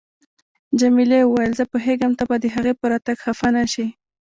جميلې 0.79 1.19
وويل: 1.25 1.51
زه 1.59 1.63
پوهیږم 1.71 2.11
ته 2.19 2.23
به 2.29 2.35
د 2.43 2.45
هغې 2.55 2.73
په 2.79 2.85
راتګ 2.91 3.17
خفه 3.25 3.49
نه 3.55 3.63
شې. 3.73 3.87